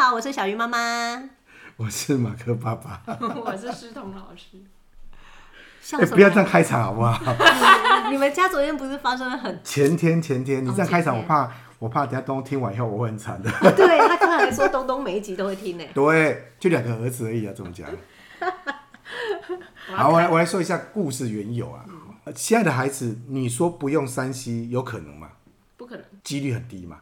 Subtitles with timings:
[0.00, 1.28] 好，我是小鱼妈妈，
[1.76, 4.56] 我是马克爸爸， 我是诗彤老师。
[5.94, 7.20] 哎、欸，不要这样开场好不好？
[8.10, 13.50] 你们家昨天不是发生了很前天前天，你这样开场，我怕我怕等下东东听完以后我会很惨的。
[13.76, 15.84] 对，他刚才说东东每一集都会听呢。
[15.92, 17.86] 对，就两个儿子而已啊，怎么讲？
[19.94, 21.84] 好，我来我来说一下故事缘由啊。
[22.34, 25.28] 亲爱的孩子，你说不用三 C 有可能吗？
[25.76, 27.00] 不可能，几率很低嘛。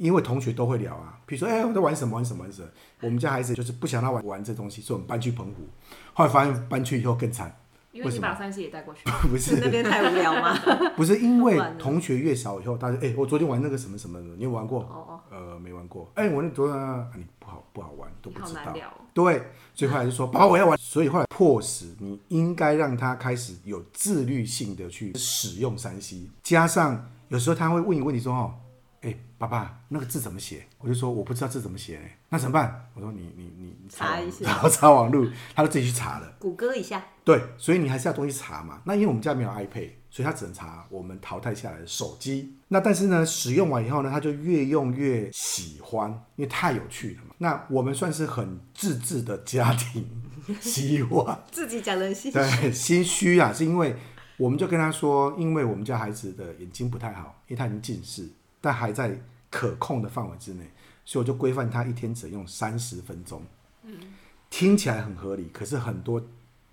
[0.00, 2.68] 因为同学都会聊啊，比如说，哎、欸，我在玩什么玩什么玩什么。
[3.02, 5.68] 我们家孩子就是不想他玩玩这东西，所以我们搬去澎湖。
[6.14, 7.54] 后来发现搬去以后更惨，
[7.92, 10.58] 因为你把三 C 也带过去， 不是那边太无聊吗？
[10.96, 14.80] 不是，因为 同学越少以后，大家哎、欸，我昨天玩那个什么什么的，你有玩过？
[14.80, 16.10] 哦哦，呃，没玩过。
[16.14, 18.74] 哎、欸，我那昨天啊，你不好不好玩，都不知道。
[19.12, 19.42] 对，
[19.74, 20.78] 所以后来就说，爸爸我要玩。
[20.78, 28.54] 所以后来迫使你应该让他开始有自律性的去使用三 C，加上有时候他会问你问题说，哦。
[29.02, 30.66] 哎、欸，爸爸，那个字怎么写？
[30.78, 31.98] 我就说我不知道字怎么写，
[32.28, 32.90] 那怎么办？
[32.92, 37.02] 我说你你你查一下，然后查网路，他就自己去查了，谷歌一下。
[37.24, 38.82] 对，所以你还是要东西查嘛。
[38.84, 42.58] 那因为我们家没有 iPad，所以他只能查我们淘汰下来的手机。
[42.68, 47.34] 那但是呢，使用完以后呢，他就越用越喜欢，因为太有趣了嘛。
[47.38, 50.06] 那我们算是很自制的家庭，
[50.60, 53.96] 希望 自己讲的心对心虚啊，是因为
[54.36, 58.28] 我们就跟他说，因为我们家孩子的眼睛不太好，因为他已经近视。
[58.60, 60.70] 但还在可控的范围之内，
[61.04, 63.42] 所以我就规范他一天只用三十分钟。
[63.82, 63.98] 嗯，
[64.48, 66.22] 听起来很合理，可是很多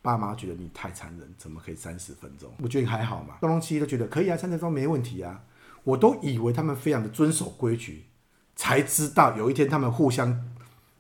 [0.02, 2.52] 爸妈觉得你太残忍，怎么可以三十分钟？
[2.61, 3.38] 我觉得还好嘛。
[3.41, 5.43] 东东西都觉得可以啊，三十分钟没问题啊。
[5.83, 8.05] 我都以为他们非常的遵守规矩，
[8.55, 10.53] 才知道有一天他们互相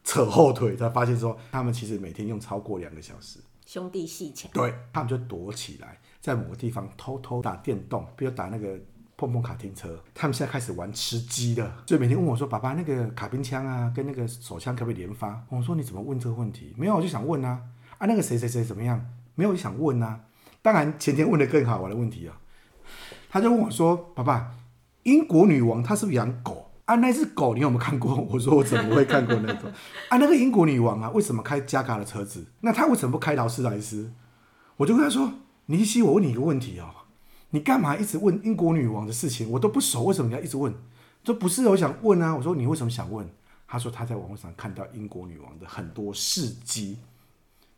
[0.03, 3.39] 扯后腿，才发现说他们其实每天用超过两个小时。
[3.65, 8.79] 兄弟鬩墙，对，他们就躲起来，在某个地方偷偷打电动，比如打那个。
[9.17, 16.71] 碰碰卡丁车，他们现在开始玩吃鸡了，所以每天问我说：“爸爸，那个卡宾枪啊，跟那个手枪可不可以连发？”我说：“你怎么问这个问题？
[16.77, 17.59] 没有，我就想问啊，
[17.97, 19.03] 啊，那个谁谁谁怎么样？
[19.33, 20.19] 没有，我就想问啊。
[20.61, 22.37] 当然，前天问的更好玩的问题啊，
[23.27, 24.51] 他就问我说：‘爸爸，
[25.01, 26.93] 英国女王她是不是养狗啊？
[26.97, 29.71] 那只狗你有没有看过？’ 我说：‘我怎么会看过那种
[30.09, 30.17] 啊？
[30.17, 32.45] 那个英国女王啊，为什么开加卡的车子？
[32.61, 34.11] 那她为什么不开劳斯莱斯？’
[34.77, 35.31] 我就跟他说
[35.65, 36.91] ：‘尼西，我问你一个问题哦。’
[37.57, 39.49] 你干嘛一直问英国女王的事情？
[39.49, 40.71] 我都不熟，为什么你要一直问？
[41.23, 42.35] 这不是我想问啊！
[42.35, 43.27] 我说你为什么想问？
[43.67, 46.99] 他说他在网络上看到英国女王的很多事迹，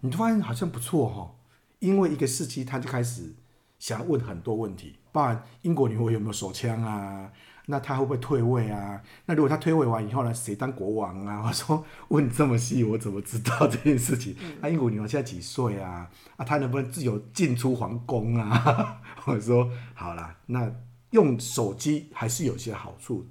[0.02, 1.32] 你就发现好像不错哈。
[1.80, 3.34] 因为一个事迹，他就开始
[3.80, 7.32] 想要问很多问题，包含英国女王有没有手枪啊？
[7.72, 9.00] 那他会不会退位啊？
[9.28, 10.34] 那如果他退位完以后呢？
[10.34, 11.44] 谁当国王啊？
[11.48, 14.36] 我说问这么细，我怎么知道这件事情？
[14.60, 16.10] 那、啊、英国女王现在几岁啊？
[16.36, 19.00] 啊，他能不能自由进出皇宫啊？
[19.26, 20.72] 我说好啦，那
[21.12, 23.24] 用手机还是有些好处，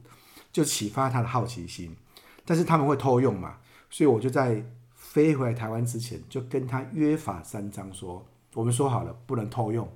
[0.53, 1.97] 就启发他的好奇心。
[2.45, 3.57] 但是他们会偷用嘛？
[3.91, 9.89] 所以我就在飞回来台湾之前，就跟他约法三章说，说我们说好了，不能偷用。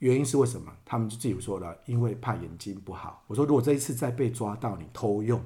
[0.00, 0.72] 原因是为什么？
[0.84, 3.22] 他们就自己说了，因为怕眼睛不好。
[3.26, 5.42] 我说，如果这一次再被抓到你偷用，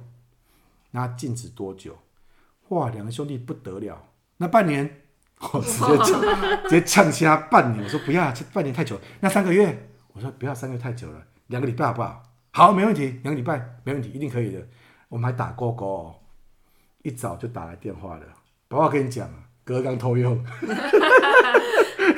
[0.91, 1.97] 那禁止多久？
[2.69, 4.01] 哇，两个兄弟不得了。
[4.37, 5.01] 那半年，
[5.53, 6.21] 我直接呛，
[6.67, 7.83] 直接呛瞎半年。
[7.83, 8.99] 我说不要，这半年太久。
[9.19, 12.23] 那三个月，我说不要，三个月太久了，两个礼拜好不好？
[12.51, 14.65] 好，没问题，两个礼拜没问题，一定可以的。
[15.09, 16.15] 我们还打勾勾哦，
[17.03, 18.25] 一早就打来电话了。
[18.69, 19.29] 宝宝跟你讲，
[19.65, 20.41] 哥刚偷用。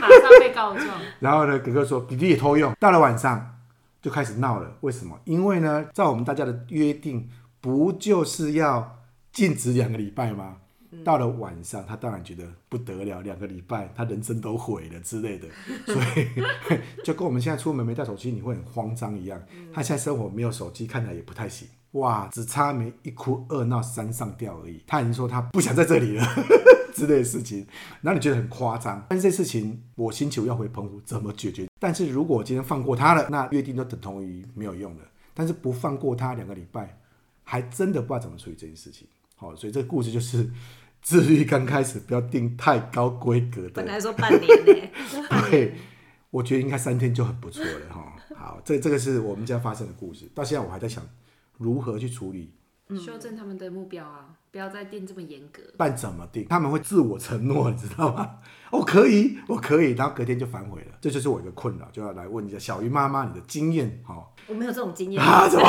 [0.08, 0.88] 马上被告状，
[1.20, 3.60] 然后呢，哥哥说弟弟也偷用，到了晚上
[4.02, 4.78] 就开始闹了。
[4.82, 5.20] 为什么？
[5.26, 7.30] 因为呢，在我们大家的约定，
[7.60, 9.00] 不就是要
[9.32, 10.58] 禁止两个礼拜吗？
[11.04, 15.48] 到了晚上，他当然觉得不得了，两个礼拜，他人生都毁了之类的，
[15.86, 16.28] 所以
[17.04, 19.40] 就跟我们现在出门没带手机，你会很慌张一样。
[19.74, 21.68] 他现在生活没有手机，看起来也不太行。
[21.92, 24.84] 哇，只差没一哭二闹三上吊而已。
[24.86, 26.26] 他已经说他不想在这里了
[26.94, 27.66] 之类的事情，
[28.02, 29.04] 然后你觉得很夸张。
[29.10, 31.68] 但是这事情我星期五要回澎湖，怎么解决？
[31.80, 35.04] 但是如果我今天放过他了，那约定就等同于没有用了。
[35.34, 37.00] 但是不放过他两个礼拜，
[37.44, 39.08] 还真的不知道怎么处理这件事情。
[39.36, 40.50] 好，所以这个故事就是
[41.02, 43.70] 自律刚开始不要定太高规格的。
[43.70, 44.90] 本来说半年呢，
[45.50, 45.76] 对，
[46.32, 48.16] 我觉得应该三天就很不错了哈。
[48.36, 51.04] 好，这这个是我们家发生的故事，到现在我还在想。
[51.58, 52.54] 如何去处理？
[53.06, 55.62] 修正他们的目标啊，不要再定这么严格。
[55.78, 56.48] 但怎么定？
[56.48, 58.38] 他们会自我承诺，你知道吗？
[58.72, 60.92] 我可以，我可以，然后隔天就反悔了。
[61.02, 64.26] 这就是我一个困扰，就要来问一下小鱼妈妈，你的经验哈？
[64.48, 65.48] 我没有这种经验啊？
[65.52, 65.68] 怎么？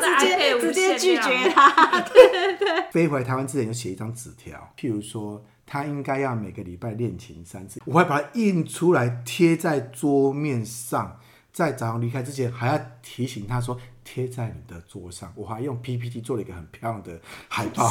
[0.00, 2.00] 直接直接拒绝他？
[2.00, 2.90] 对对对。
[2.90, 11.20] 飞回来台湾之前就写一张纸条，譬如说他应该要每个礼拜练琴三次，我会把它印出来贴在桌面上。
[11.52, 15.32] 在早上离开之前，还要提醒他说：“贴在你的桌上。
[15.36, 17.90] 我还用 PPT 做了一个很漂亮的海报，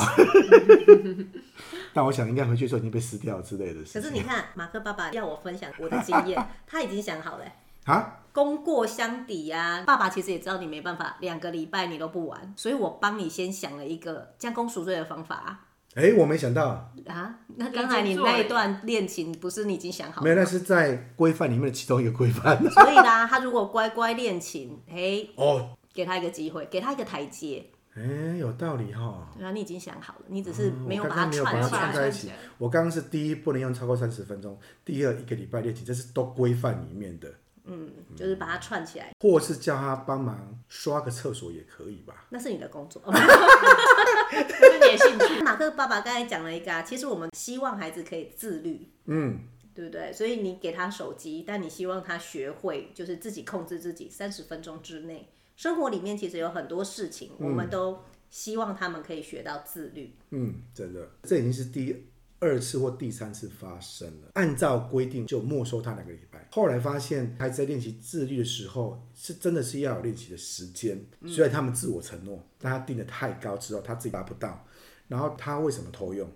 [1.93, 3.99] 但我想应该回去的时候已经被撕掉之类的事。
[3.99, 7.45] 可是你看，马克爸爸要我分享我的经验，他已经想好了
[7.85, 9.83] 啊，功过相抵呀。
[9.85, 15.65] 爸爸其实也知道你没办法，两个礼拜你都不玩，所以我帮你先想了一个将功赎罪的方法。
[15.93, 17.35] 哎、欸，我没想到啊！
[17.57, 20.23] 那刚才你那一段恋情，不是你已经想好了？
[20.23, 22.57] 没有，那是在规范里面的其中一个规范。
[22.69, 27.65] 所以啦，他如果乖乖练琴，哎、欸，哦，给他一个机会，给他一个台阶。
[27.93, 29.27] 哎、欸，有道理哈。
[29.37, 32.31] 对啊，你已经想好了，你只是没有把它串、嗯、刚刚串在一起。
[32.57, 34.53] 我刚刚是第一，不能用超过三十分钟；
[34.85, 37.33] 第二，一个礼拜练习，这是都规范里面的。
[37.65, 42.25] 嗯，就是把它串起来，或是叫他帮忙刷个厕所也可以吧？
[42.29, 45.43] 那是你的工作， 那是你的兴趣。
[45.43, 49.41] 马克爸爸刚才讲了一个啊，其实我们希望孩子可以自律，嗯，
[49.75, 50.11] 对不对？
[50.11, 55.29] 所以你给他手机，但你希望他学会就是自己控制自己，三十分钟之内，
[55.61, 57.99] 生活里面其实有很多事情，我们都
[58.31, 60.15] 希望他们可以学到自律。
[60.31, 62.07] 嗯，真的，这已经是第。
[62.39, 66.47] 二次或第三次发生了，按照规定就没收他两个礼拜。
[66.51, 70.99] 后来发现孩子在练习自律的时候，是真的是要有练习的时间。
[71.27, 74.65] 虽然他们自我承诺，但他定的太高之后，他自己达不到。
[75.07, 76.27] 然后他为什么偷用？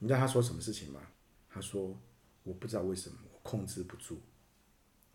[0.00, 1.00] 你知道他说什么事情吗？
[1.48, 1.98] 他说
[2.44, 4.20] ：“我不知道为什么，我控制不住。”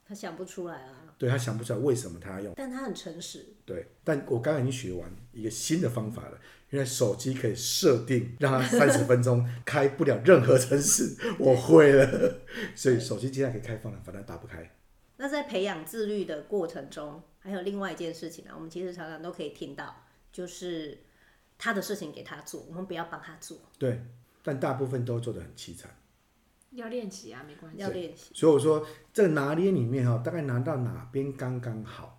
[0.09, 1.13] 他想不出来啊。
[1.19, 3.45] 对，他想不出来为什么他要用，但他很诚实。
[3.63, 6.39] 对，但我刚刚已经学完一个新的方法了。
[6.71, 12.41] 因为手机可以设定让他三十分钟 开不了任何程式，我会了，
[12.75, 14.71] 所以手机现在可以开放了，反正打不开。
[15.17, 20.99] 那在培养自律的过程中，还有另外一件事情啊，我们其实常常都可以听到，就是
[21.57, 23.57] 他的事情给他做，我们不要帮他做。
[23.79, 24.05] 对，
[24.43, 25.89] 但大部分都做得很凄惨。
[26.71, 27.77] 要练习啊，没关系。
[27.77, 28.31] 要练习。
[28.33, 32.17] 所以我说，这拿捏里面哈，大概拿到哪边刚刚好。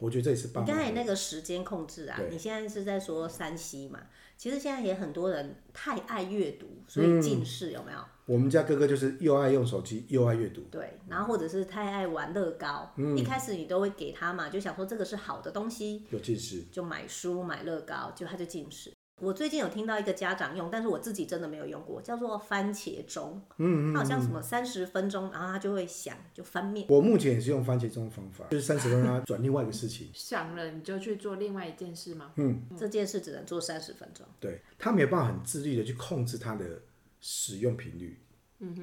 [0.00, 4.00] 我觉得这也是刚才那个时间控制啊，你现在是在说山西嘛？
[4.36, 7.98] 其实现在也很多人太爱阅读，所以近视有没有？
[8.26, 10.62] 我们家哥哥就是又爱用手机又爱阅读。
[10.70, 18.92] 对，然后或者是太爱玩乐高，一开始你都会给他嘛，就想说这个是好的东西，有近视，就买书买乐高，就他就近视。
[19.20, 23.40] 我最近有听到一个家长用，但是我自己真的没有用过，叫做番茄钟。
[23.58, 26.86] 嗯，嗯，它好像什么三十分钟，然后它就会响，就翻面。
[26.88, 30.10] 我目前也是用番茄钟的方法，就是三十分钟它转另外一个事情。
[30.14, 32.32] 响了你就去做另外一件事吗？
[32.36, 34.26] 嗯，这件事只能做三十分钟。
[34.40, 36.82] 对，他没有办法很自律的去控制它的
[37.20, 38.18] 使用频率。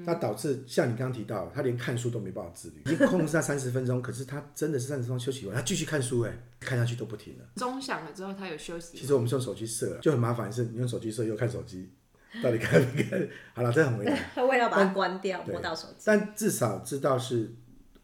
[0.05, 7.45] 那导致像你刚刚提到，他连看书都没办法自律，你控制他三十分钟， 可是他真的是三十分钟休息完，他继续看书，哎，看下去都不停了。
[7.55, 8.97] 钟响了之后，他有休息。
[8.97, 11.89] 其实我们是用手机设了，就很麻烦，是你用手机设又看手机，
[12.43, 13.27] 到底看不看？
[13.53, 14.17] 好了，这很为难。
[14.33, 16.03] 他为了把它关掉，摸到手机。
[16.05, 17.51] 但至少知道是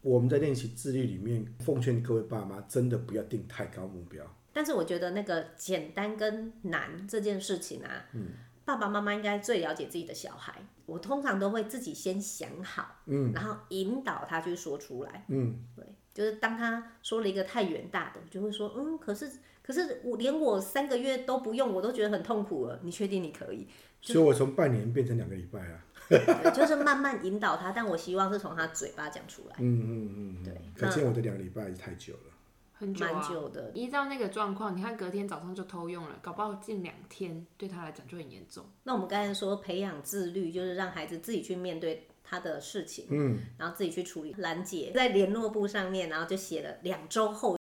[0.02, 4.24] 我们在练习自律里面，奉劝各位爸妈，真的不要定太高目标。
[4.52, 8.28] 但是我觉得那个简单跟难这件事情啊，嗯。
[8.68, 10.54] 爸爸妈妈应该最了解自己的小孩。
[10.84, 19.30] 我通常都会自己先想好，嗯，然后引导他去说出来，嗯，对，就是当他说了一个太远大的，我就会说，嗯，可是
[19.62, 22.78] 可是我连我三个月都不用，我都觉得很痛苦了。
[22.82, 23.66] 你确定你可以？
[24.02, 25.84] 所以我从半年变成两个礼拜啊。
[26.10, 29.56] 对，就是慢慢引导他，但我希望是从他嘴巴讲出来。
[29.58, 30.54] 嗯嗯嗯，对。
[30.76, 32.32] 可见我的两个礼拜是太久了。
[32.78, 33.72] 很久啊，蛮久的。
[33.74, 38.64] 依照那个状况，你看隔天早上就偷用了，搞不好近两天对他来讲就很严重。
[38.84, 44.32] 那我们刚才说培养自律，就是让孩子自己去面对他的事情，嗯，然后自己去处理。
[44.38, 47.58] 兰姐在联络簿上面，然后就写了两周后，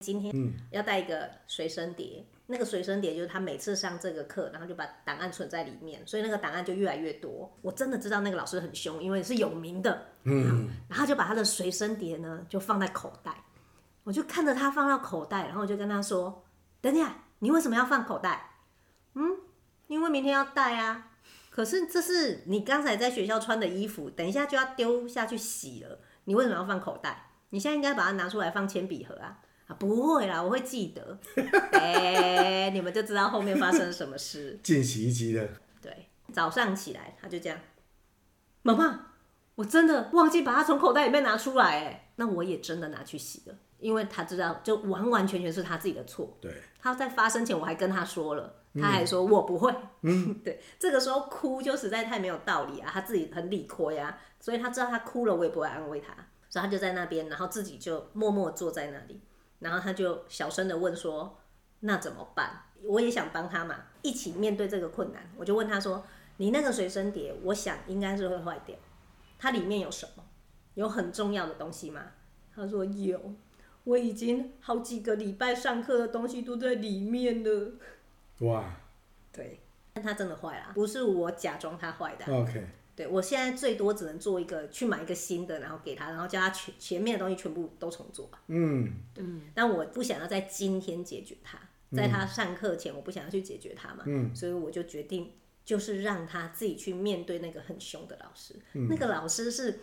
[0.00, 0.34] 今天
[0.70, 2.24] 要带一个随身碟。
[2.52, 7.50] 那个随身碟就是他每次上这个课，然后就把档案存在里面，所以那个档案就越来越多。
[7.62, 10.08] 我真的知道那个老师很凶，因为是有名的。
[10.24, 13.34] 嗯，然后就把他的随身碟呢就放在口袋，
[14.04, 16.44] 我就看着他放到口袋，然后我就跟他说
[16.82, 18.50] ：“等一下，你为什么要放口袋？”
[19.14, 19.38] 嗯，
[19.86, 21.08] 因为明天要带啊。
[21.50, 27.30] 可是这是你刚才在学校穿的衣服，等一下就要丢下去洗了，你为什么要放口袋？
[27.50, 29.38] 你现在应该把它拿出来放铅笔盒啊。
[29.78, 31.18] 不会啦，我会记得。
[31.72, 34.58] 哎、欸，你们就知道后面发生了什么事。
[34.62, 35.48] 进洗衣机了。
[35.80, 37.58] 对，早上起来他就这样，
[38.62, 39.06] 妈妈，
[39.54, 46.36] 我真的忘记把它从口袋里面拿出来，哎，那我也真的拿去洗了，因为他知道，就完完全全是他自己的错。
[46.40, 46.52] 对。
[46.80, 49.72] 他在发生前我还跟他说了，他还说我不会。
[50.02, 50.34] 嗯。
[50.42, 56.12] 对，这个时候哭就实在太没有道理啊，他自己很理亏呀，所以他知道他哭了，我也不会安慰他，
[56.48, 59.20] 所以他就在那边，然后自己就默默坐在那里。
[59.62, 61.38] 然后他就小声的问说
[61.80, 65.30] ：“那怎么办？”我也想帮他嘛，一起面对这个困难。
[65.36, 66.04] 我就问他说
[66.38, 68.76] ：“你那个随身碟，我想应该是会坏掉，
[69.38, 70.24] 它里面有什么？
[70.74, 72.02] 有很重要的东西吗？”
[72.54, 73.20] 他说：“有。”
[73.84, 77.72] 我已经好几个礼拜上课的东西都在里面了。
[78.38, 78.76] 哇，
[79.32, 79.58] 对，
[79.92, 82.24] 但他真的坏了，不是我假装他坏的。
[82.32, 88.30] OK，对，我现在最多只能做一个，去买一个新的，然后给他，然后叫他全前面的东西全部都重做。
[88.48, 91.58] 嗯，嗯，但我不想要在今天解决他，
[91.96, 94.34] 在他上课前，我不想要去解决他嘛，嗯。
[94.36, 95.32] 所以我就决定，
[95.64, 98.56] 就是让他自己去面对那个很凶的老师。
[98.74, 98.86] 嗯。
[98.88, 99.80] 那个老师是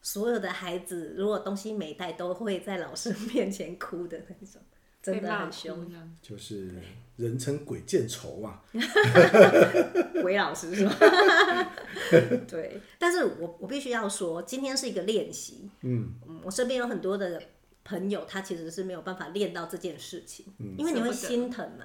[0.00, 4.62] 所有的孩子，如果东西没带，都会在老师 面前哭的那种，
[5.04, 5.88] 真的很被骂凶。
[5.88, 6.74] 这样就是
[7.16, 8.64] 人称鬼见愁啊。
[10.22, 10.96] 鬼老师是吧？
[12.48, 15.70] 对，但是我我必须要说，今天是一个练习。
[15.82, 17.40] 嗯，嗯，我身边有很多的
[17.84, 20.46] 朋友，他其实是没有办法练到这件事情，
[20.78, 21.84] 因为你会心疼嘛。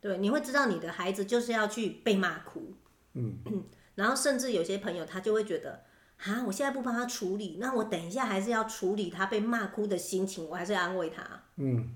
[0.00, 2.74] 对，你会知道你的孩子就是要去被骂哭。
[3.14, 3.38] 嗯
[3.94, 5.84] 然后甚至有些朋友他就会觉得，
[6.16, 11.22] 啊，我现在不帮他处理，那我等一下还是要处理他被骂哭的心情，我还是要安慰他。
[11.56, 11.90] 嗯，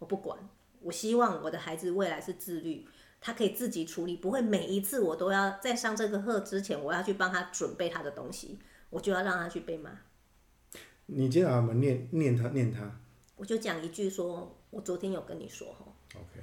[0.00, 0.36] 我不管，
[0.80, 2.84] 我希望我的孩子未来是自律，
[3.20, 9.90] 他可以自己处理，不会每一次我都要在上这个课之前，我要去帮他准备他的东西，我就要让他去被骂。
[11.06, 12.98] 你今天怎么念念他念他
[13.36, 16.40] 我就讲一句说，我昨天有跟你说吼，？OK，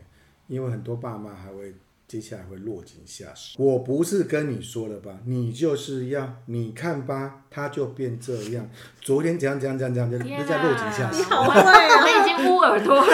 [0.48, 1.74] 因为很多爸妈还会
[2.08, 3.56] 接下来会落井下石。
[3.62, 5.20] 我不是跟你说了吧？
[5.26, 8.70] 你就是要你看吧，他就变这样。
[9.00, 11.20] 昨天怎样怎样怎样怎样，就在落井下石。
[11.20, 13.08] 你好我会哦我们已经捂耳朵了。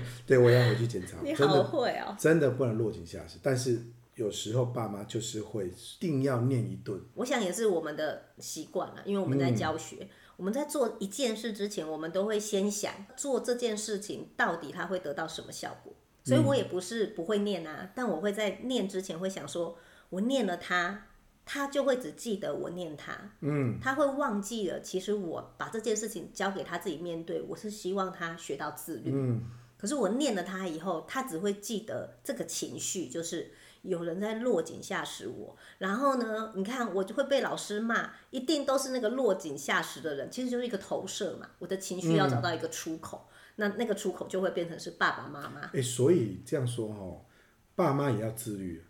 [0.26, 1.16] 对，我要回去检查。
[1.22, 2.16] 你好会哦。
[2.18, 3.82] 真的不能落井下石，但是
[4.14, 7.00] 有时候爸妈就是会定要念一顿。
[7.14, 15.92] 我想也是我们的习惯了，因为我们在教学，我们在做一件事之前，我们都会先想做这件事情到底它会得到什么效果。
[16.24, 19.76] 所以我也不是不会念啊，但我会在念之前会想说，
[20.10, 21.06] 我念了它，
[21.44, 24.80] 他就会只记得我念他，嗯，他会忘记了。
[24.80, 29.10] 其实我把这件事情交给他自己面对，我是希望他学到自律。
[29.12, 29.42] 嗯，
[29.82, 33.50] 可是我念了他以后，他只会记得这个情绪，就是
[33.82, 35.56] 有人在落井下石我。
[35.78, 41.48] 然后呢，你看我就会被老师骂，一定都是那个落井下石的人，其实就是一个投射嘛。
[41.58, 45.62] 我的情绪要找到一个出口，那那个出口就会变成是爸爸妈妈。
[45.74, 47.26] 哎、所以这样说哦，
[47.74, 48.84] 爸妈也要自律，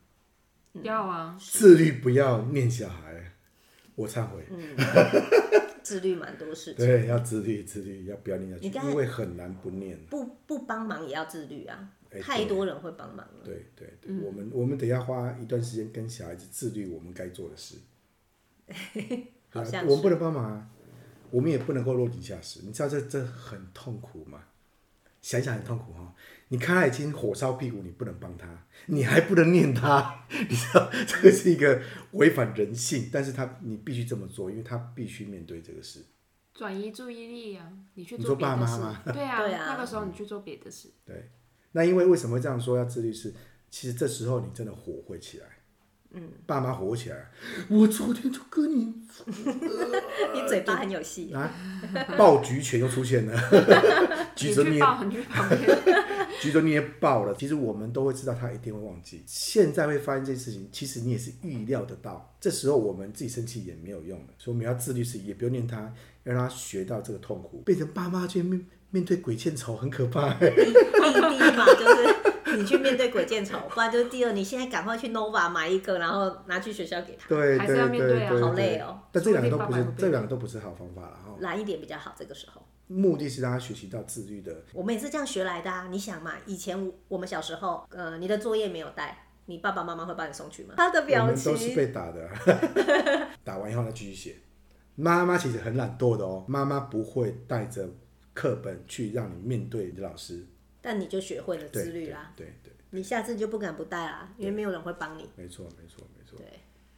[0.82, 3.32] 要啊，自律不要念小孩。
[3.94, 4.42] 我忏悔，
[5.82, 9.98] 自律蛮多事情，对，要自律，自律，要不要念下去，因为很难不念。
[10.08, 13.40] 不不帮忙也要自律啊，哎太多人会帮忙了。
[13.44, 17.76] 对对对，我们我们得要花一段时间跟小孩子自律我们该做的事。
[19.50, 20.70] 好像是我们不能帮忙啊，
[21.30, 22.60] 我们也不能够落井下石。
[22.62, 24.44] 你知道这这很痛苦吗？
[25.22, 26.14] 想想很痛苦哈。
[26.48, 36.04] 你看他已经火烧屁股，你不能帮他，你还不能念他， 你知道这个是一个违反人性，但是他你必须这么做，因为他必须面对这个事。
[36.52, 39.02] 转移注意力啊，你去你说爸做别的事妈吗。
[39.14, 40.90] 对啊，对啊那个时候你去做别的事。
[41.06, 41.30] 对，
[41.72, 43.32] 那因为为什么会这样说要自律是？
[43.70, 45.46] 其实这时候你真的火会起来，
[46.14, 47.30] 嗯，爸妈火起来，
[47.68, 48.84] 我昨天就跟你
[50.34, 51.50] 你嘴巴很有戏，啊，
[52.18, 53.32] 爆菊拳又出现了，
[54.36, 55.78] 你橘子捏去抱，你去旁边。
[56.40, 57.34] 橘子捏爆了。
[57.36, 62.34] 其实我们都会知道他一定会忘记，现在会发生这件事情，其实你也是预料得到。
[62.40, 65.92] 这时候我们自己生气也没有用了，所以我们要自律是也不用念他，
[66.24, 70.34] 要让他学到这个痛苦，变成爸妈去面面对鬼见愁，很可怕。
[70.34, 78.98] 第第一嘛就是你去面对鬼见愁，不然就是第二，你现在赶快去 Nova 买一个，然后拿去学校给他，对还是对要面对啊好累哦。
[79.10, 81.36] 但这两个都不是说不定爸爸会，被这两个都不是好方法了哈。
[81.40, 82.14] 懒一点比较好。
[82.18, 84.54] 这个时候，目的是让他学习到自律的。
[84.72, 85.88] 我们也是这样学来的啊。
[85.90, 90.74] 你想嘛，以前我们小时候，呃，你的作业没有带，你爸爸妈妈会帮你送去吗？
[90.76, 92.28] 他的我表们都是情，被打的，
[93.42, 94.36] 打完以后呢继续写。
[94.94, 97.88] 妈妈其实很懒惰的哦，妈妈不会带着
[98.34, 100.46] 课本去让你面对你的老师。
[100.82, 102.32] 但你就学会了自律啦。
[102.36, 105.30] 对对，对你下次就不敢不带啦，因为没有人会帮你。
[105.36, 106.36] 没错没错没错。
[106.36, 106.46] 对，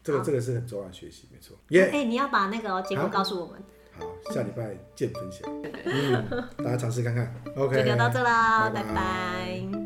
[0.03, 1.57] 这个这个是很重要的学习，没错。
[1.69, 3.63] 耶、哎、你要把那个哦结果告诉我们，
[3.99, 5.49] 好，下礼拜见分享。
[5.85, 7.33] 嗯，大家尝试看看。
[7.55, 9.84] OK，就聊到这啦，拜拜